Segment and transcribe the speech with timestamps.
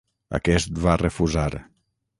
[0.37, 1.47] Aquest va refusar.